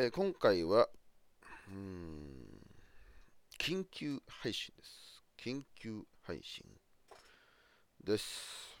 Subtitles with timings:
[0.00, 0.88] えー今回は、
[1.68, 2.46] うん、
[3.58, 5.24] 緊急配信です。
[5.36, 6.64] 緊急配信
[8.04, 8.78] です。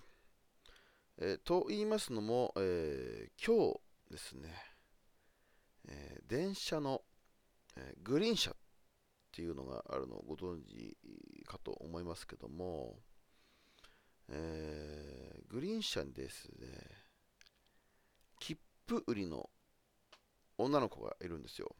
[1.20, 4.54] えーと言いますのも、えー今日ですね、
[5.88, 7.02] えー電車の、
[7.76, 8.54] えグリーン車っ
[9.34, 10.96] ていうのがあるのをご存知
[11.48, 12.94] かと思いますけども、
[14.28, 16.68] えグリーン車にですね、
[18.38, 18.56] 切
[18.86, 19.50] 符売りの
[20.58, 21.74] 女の子がいるんですよ。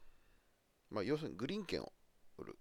[0.89, 1.91] まあ、要するにグリーン券を
[2.37, 2.57] 売る。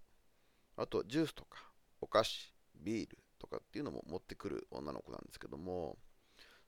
[0.77, 1.65] あと、ジュースとか、
[2.01, 5.97] お菓子、ビールとかっていうのも持ってくる女の子なんですけども、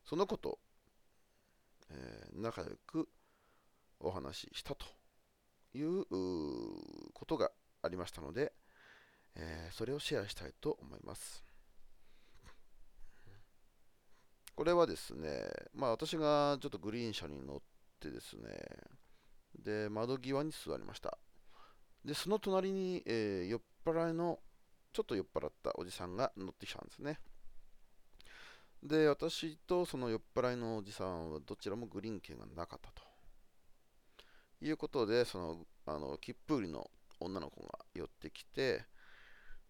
[0.05, 0.59] その子と、
[1.91, 3.09] えー仲良く
[3.99, 4.87] お話ししたと
[5.75, 6.05] いう
[7.13, 7.51] ことが
[7.83, 8.53] ありましたので、
[9.35, 11.45] えーそれをシェアしたいと思います。
[14.55, 17.61] これはですね、まあ私がちょっとグリーン車に乗っ
[17.99, 18.51] てですね、
[19.63, 21.19] で、窓際に座りました。
[22.05, 24.39] で、その隣に、えー酔っ払いの、
[24.93, 27.21] ちょっと酔っ払ったおじさんが乗ってきたんですね。
[28.83, 33.03] で、私とその酔っ払いのおじさんはどちらもグリーン券がなかったと。
[34.63, 38.85] いうことで、その、あの、切符売りの女の子が寄ってきて、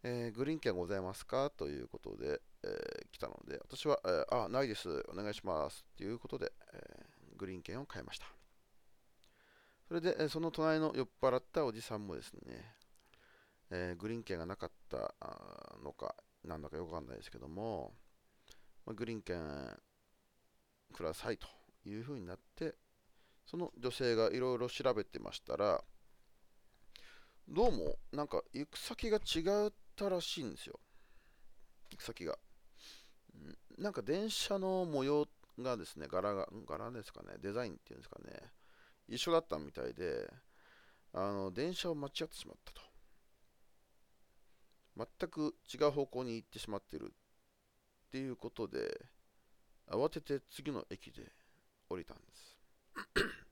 [0.02, 1.50] えーグリーン券ございますか？
[1.50, 5.84] ということで、えー来たので、私は、えーあ、ないです、お願いします。
[5.96, 8.39] ということで、えーグリーン券を買いました。
[9.90, 12.76] それで、その隣の酔っ払ったおじさんもですね、
[13.72, 15.16] えーグリーン券がなかった
[15.82, 17.92] のか、なんだかよくわかんないですけども、
[18.86, 19.42] まあグリーン券
[20.94, 21.48] くださいと
[21.84, 22.76] いうふうになって、
[23.44, 25.82] その女性がいろいろ調べてましたら、
[27.48, 30.78] どうも、なんか行く先が違ったらしいんですよ。
[31.90, 32.38] 行く先が。
[33.76, 35.26] なんか電車の模様
[35.58, 38.52] がですね、柄が、柄ですかね、デザインっていうんですかね、
[39.10, 40.32] 一緒だったみたいで、
[41.12, 42.80] あの、電車を間違ってしまったと。
[44.96, 47.08] 全く違う方向に行ってしまってるっ
[48.12, 49.04] ていうことで、
[49.88, 51.32] 慌てて次の駅で
[51.88, 52.56] 降りたんです。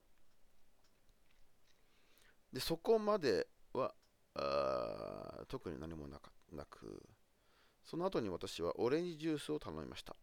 [2.52, 3.92] で、そこまでは、
[4.34, 7.04] あ特に何もなかなく、
[7.84, 10.14] その後に私はオレンジジュースを頼みました。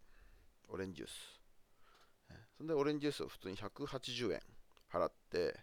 [0.70, 1.42] オレンジジュース。
[2.56, 4.55] それでオレンジジュースを普通に180円
[4.96, 5.60] 払って、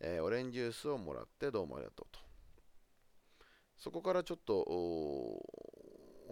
[0.00, 2.20] えーオレンジジュースをもらってどうもありがとうと。
[3.76, 4.64] そこからちょっと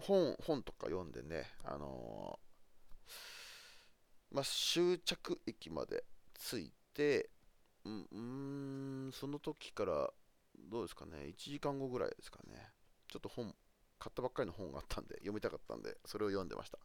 [0.00, 2.50] 本本とか読んでね、あのー
[4.32, 6.04] まあ、終着駅まで
[6.38, 7.30] 着いて、
[7.84, 10.10] うんうん、その時から
[10.58, 12.70] どうですかね、1時間後ぐらいですかね、
[13.08, 13.54] ちょっと本、
[13.98, 16.78] 買ったばっかりの本があったんで、読みたかったんで、それを読んでました。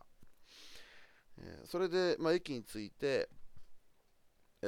[1.37, 3.29] えーそれで、まあ、駅に着いて、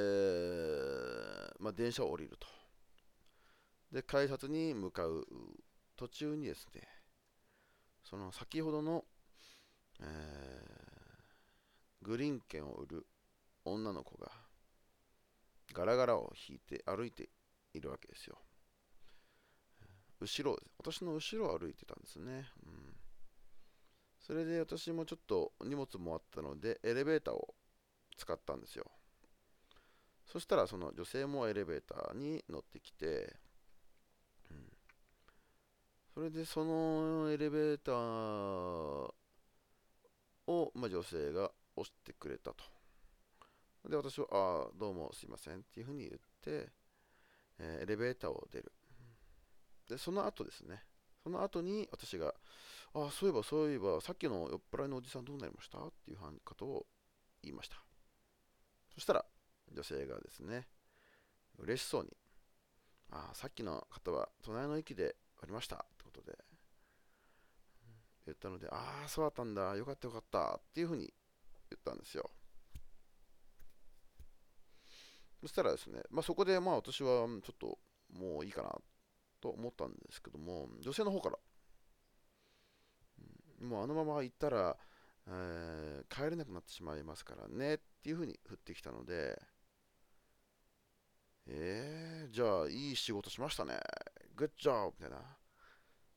[0.00, 2.46] ーまあ、電車を降りると。
[3.90, 5.26] で、改札に向かう
[5.96, 6.82] 途中にですね、
[8.04, 9.04] その先ほどの、
[10.00, 10.88] えー
[12.00, 13.06] グリーン券を売る
[13.64, 14.30] 女の子が、
[15.74, 17.28] ガラガラを引いて歩いて
[17.74, 18.38] いるわけですよ。
[20.20, 22.48] 後ろ、私の後ろを歩いてたんですね。
[22.64, 22.96] うん、
[24.20, 27.54] それで私もちょっと荷物もあったので、エレベーターを
[28.16, 28.90] 使ったんですよ。
[30.30, 33.34] そしたら、その女性もエレベーターに乗ってきて、
[34.50, 34.72] うん、
[36.12, 37.94] それでそのエレベーター
[40.46, 42.64] を、まあ、女性が押してくれたと。
[43.88, 46.70] で、私は、ああ、どうもすいませんっていうふうに言って、
[47.58, 48.70] えーエレベーターを出る。
[49.88, 50.84] で、その後ですね、
[51.22, 52.34] その後に私が、
[52.94, 55.78] ああ、そういえば、そういえば、さっきの酔っ払いのおじさんどうなりました？
[55.78, 56.86] っていうことを
[57.42, 57.76] 言いました。
[58.94, 59.24] そしたら、
[59.72, 60.66] 女性がですね、
[61.58, 62.10] 嬉しそうに、
[63.10, 66.36] ああ、さっきの方は隣の駅でありましたってことで、
[68.26, 71.12] 言ったので、ああ、そうだったんだ、よかったよかったっていうふうに
[71.70, 72.30] 言ったんですよ。
[75.40, 77.78] そしたらですね、まあ、そこでまあ私はちょっと
[78.12, 78.76] もういいかな
[79.40, 81.38] と思ったんですけども、女性の方から、
[83.60, 84.76] もうあのまま行ったら、
[85.26, 89.40] えー帰れなくなってしまいますからねっていうふうに振ってきたので、
[91.50, 93.80] えー、じゃあいい仕事しましたね、
[94.36, 95.16] グッジョブみたいな、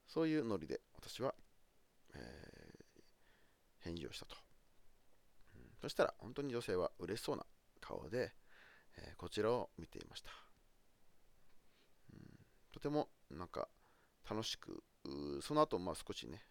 [0.07, 1.33] そういうノリで私は、
[2.13, 2.62] えー
[3.83, 4.36] 返事をしたと。
[5.56, 7.44] うんそしたら本当に女性は嬉しそうな
[7.80, 8.31] 顔で、
[8.98, 10.30] えーこちらを見ていました。
[12.13, 12.19] うん
[12.72, 13.69] とてもなんか
[14.30, 14.83] 楽しく、
[15.42, 16.44] その後まあ少しね、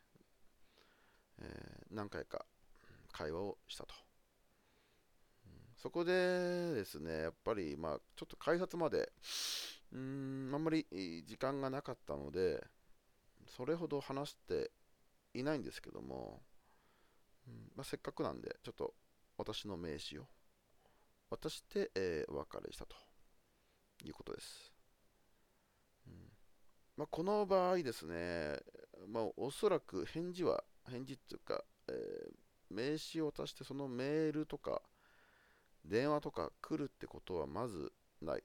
[1.38, 2.46] えー何回か
[3.12, 3.94] 会話をしたと。
[5.82, 9.10] そこでですね、やっぱり、まあ、ちょっと開発まで、
[9.92, 10.86] うーん、あんまり
[11.26, 12.62] 時間がなかったので、
[13.46, 14.72] それほど話して
[15.32, 16.42] いないんですけども、
[17.48, 18.92] うんまあ、せっかくなんで、ちょっと
[19.38, 20.26] 私の名刺を
[21.30, 22.94] 渡して、えー、お別れしたと
[24.04, 24.74] いうことです。
[26.06, 26.12] うん
[26.98, 28.58] まあ、この場合ですね、
[29.08, 34.82] まあ、おそらく返事は、返事っていうか、えー、名刺を渡してそのメールとか
[35.84, 38.42] 電話とか来るってことはまずない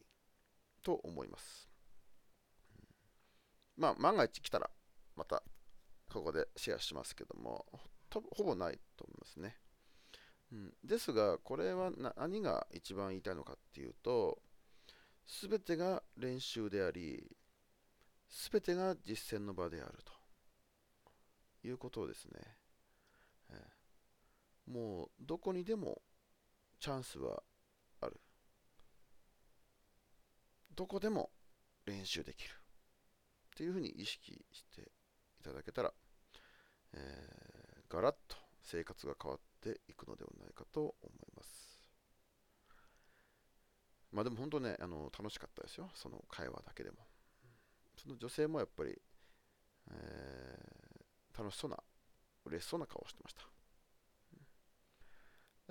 [0.81, 1.69] と思います。
[3.77, 4.69] まあ、万が一来たら
[5.15, 5.43] また
[6.11, 7.65] ここでシェアしますけども、
[8.31, 9.57] ほぼないと思いますね。
[10.51, 14.39] うん、ですが、これは何が一番言いたいのかっていうと、
[15.25, 17.35] すべてが練習であり、
[18.29, 20.15] すべてが実践の場であると。
[21.67, 22.39] いうことをですね、
[23.49, 26.01] えー、もうどこにでも
[26.85, 27.41] チャンスは
[28.01, 28.21] ある。
[30.75, 31.31] どこでも
[31.87, 32.51] 練習できる。
[32.51, 35.91] っていうふうに意識していただけたら、
[36.93, 41.89] えー、ガラッと生活が変わっていくのではないかと思います。
[44.11, 45.89] まあでも本当ね、あの楽しかったですよ。
[45.95, 46.97] その会話だけでも。
[47.97, 48.95] その女性もやっぱり、
[49.89, 51.79] えー、楽しそうな、
[52.45, 53.54] 嬉しそうな顔をしてました。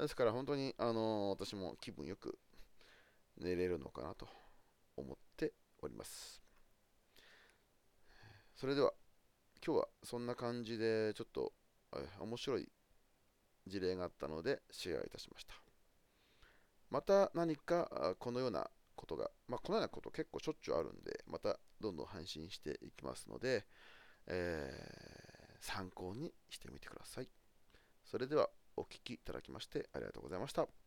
[0.02, 2.38] ですから本当に、あの、私も気分よく
[3.36, 4.28] 寝れるのかなと
[4.96, 5.52] 思って
[5.82, 6.42] おります。
[8.54, 8.92] それでは、
[9.64, 11.52] 今日はそんな感じでちょっと
[12.20, 12.68] 面白い
[13.66, 15.54] 事例があったのでシェアいたしました。
[16.90, 23.64] また何かこのようなことが、まあ、このようなこと結構しょっちゅうあるんで、またどんどん配信していきますので、
[24.26, 27.28] えー、参考にしてみてください。
[28.04, 30.83] それではお聴きいただきましてありがとうございました。